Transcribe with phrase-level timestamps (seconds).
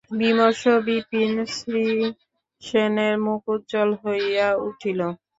[0.11, 1.75] বিমর্ষ বিপিন-শ্রীশের
[3.25, 4.99] মুখ উজ্জ্বল হইয়া উঠিল।